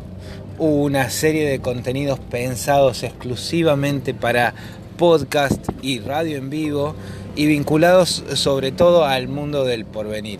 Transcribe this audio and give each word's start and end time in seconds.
Una 0.59 1.09
serie 1.09 1.45
de 1.45 1.59
contenidos 1.59 2.19
pensados 2.19 3.03
exclusivamente 3.03 4.13
para 4.13 4.53
podcast 4.95 5.67
y 5.81 5.99
radio 5.99 6.37
en 6.37 6.49
vivo 6.49 6.95
y 7.35 7.47
vinculados 7.47 8.23
sobre 8.35 8.71
todo 8.71 9.03
al 9.03 9.27
mundo 9.27 9.65
del 9.65 9.83
porvenir. 9.83 10.39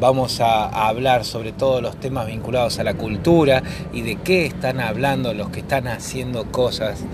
Vamos 0.00 0.40
a, 0.40 0.88
hablar 0.88 1.26
sobre 1.26 1.52
todos 1.52 1.82
los 1.82 2.00
temas 2.00 2.28
vinculados 2.28 2.78
a 2.78 2.84
la 2.84 2.94
cultura 2.94 3.62
y 3.92 4.00
de 4.00 4.16
qué 4.16 4.46
están 4.46 4.80
hablando 4.80 5.34
los 5.34 5.50
que 5.50 5.60
están 5.60 5.86
haciendo 5.86 6.50
cosas 6.50 7.04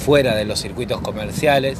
fuera 0.00 0.34
de 0.34 0.44
los 0.44 0.60
circuitos 0.60 1.00
comerciales 1.00 1.78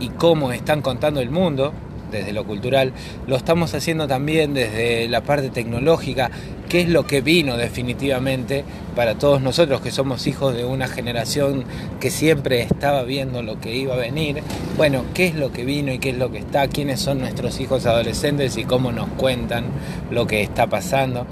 y 0.00 0.08
cómo 0.08 0.52
están 0.52 0.80
contando 0.82 1.20
el 1.20 1.30
mundo 1.30 1.72
desde 2.10 2.32
lo 2.32 2.44
cultural, 2.44 2.92
lo 3.26 3.36
estamos 3.36 3.74
haciendo 3.74 4.08
también 4.08 4.54
desde 4.54 5.08
la 5.08 5.22
parte 5.22 5.50
tecnológica, 5.50 6.30
qué 6.68 6.80
es 6.80 6.88
lo 6.88 7.06
que 7.06 7.20
vino 7.20 7.58
definitivamente 7.58 8.64
para 8.96 9.16
todos 9.16 9.42
nosotros 9.42 9.82
que 9.82 9.90
somos 9.90 10.26
hijos 10.26 10.54
de 10.54 10.64
una 10.64 10.88
generación 10.88 11.64
que 12.00 12.10
siempre 12.10 12.62
estaba 12.62 13.02
viendo 13.02 13.42
lo 13.42 13.60
que 13.60 13.76
iba 13.76 13.94
a 13.94 13.98
venir, 13.98 14.42
bueno, 14.76 15.04
qué 15.12 15.26
es 15.26 15.34
lo 15.34 15.52
que 15.52 15.64
vino 15.64 15.92
y 15.92 15.98
qué 15.98 16.10
es 16.10 16.16
lo 16.16 16.30
que 16.30 16.38
está, 16.38 16.68
quiénes 16.68 17.00
son 17.00 17.18
nuestros 17.18 17.60
hijos 17.60 17.84
adolescentes 17.84 18.56
y 18.56 18.64
cómo 18.64 18.90
nos 18.90 19.08
cuentan 19.10 19.64
lo 20.10 20.26
que 20.26 20.42
está 20.42 20.66
pasando. 20.66 21.26